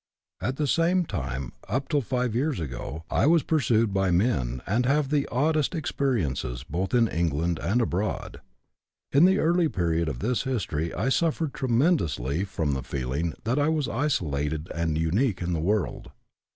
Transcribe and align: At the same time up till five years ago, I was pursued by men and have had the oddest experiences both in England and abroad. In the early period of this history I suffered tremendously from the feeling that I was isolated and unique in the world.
At 0.41 0.55
the 0.55 0.65
same 0.65 1.05
time 1.05 1.53
up 1.67 1.87
till 1.87 2.01
five 2.01 2.33
years 2.33 2.59
ago, 2.59 3.03
I 3.11 3.27
was 3.27 3.43
pursued 3.43 3.93
by 3.93 4.09
men 4.09 4.63
and 4.65 4.87
have 4.87 5.11
had 5.11 5.11
the 5.11 5.27
oddest 5.27 5.75
experiences 5.75 6.63
both 6.63 6.95
in 6.95 7.07
England 7.07 7.59
and 7.61 7.83
abroad. 7.83 8.41
In 9.11 9.25
the 9.25 9.37
early 9.37 9.69
period 9.69 10.09
of 10.09 10.17
this 10.17 10.41
history 10.41 10.91
I 10.91 11.09
suffered 11.09 11.53
tremendously 11.53 12.45
from 12.45 12.71
the 12.73 12.81
feeling 12.81 13.35
that 13.43 13.59
I 13.59 13.69
was 13.69 13.87
isolated 13.87 14.71
and 14.73 14.97
unique 14.97 15.39
in 15.39 15.53
the 15.53 15.59
world. 15.61 16.09